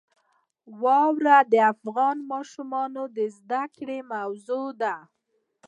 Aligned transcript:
واوره 0.81 1.37
د 1.51 1.55
افغان 1.73 2.17
ماشومانو 2.31 3.03
د 3.17 3.19
زده 3.37 3.63
کړې 3.75 3.99
موضوع 4.13 4.67
ده. 4.81 4.95